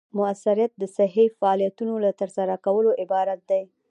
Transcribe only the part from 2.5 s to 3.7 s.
کولو عبارت دی.